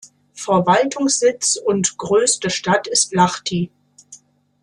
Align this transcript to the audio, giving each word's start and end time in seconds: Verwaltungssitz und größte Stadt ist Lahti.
Verwaltungssitz 0.33 1.57
und 1.63 1.95
größte 1.99 2.49
Stadt 2.49 2.87
ist 2.87 3.13
Lahti. 3.13 3.69